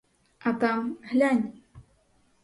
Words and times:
А 0.47 0.53
там— 0.61 0.79
глянь! 1.09 1.47